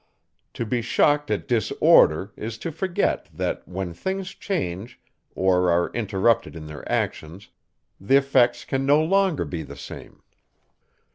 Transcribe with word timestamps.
To 0.55 0.65
be 0.65 0.81
shocked 0.81 1.29
at 1.29 1.47
disorder, 1.47 2.33
is 2.35 2.57
to 2.57 2.71
forget, 2.71 3.29
that 3.31 3.67
when 3.67 3.93
things 3.93 4.29
change, 4.29 4.99
or 5.35 5.69
are 5.69 5.91
interrupted 5.91 6.55
in 6.55 6.65
their 6.65 6.91
actions, 6.91 7.49
the 7.99 8.15
effects 8.17 8.65
can 8.65 8.83
no 8.83 9.03
longer 9.03 9.45
be 9.45 9.61
the 9.61 9.77
same. 9.77 10.23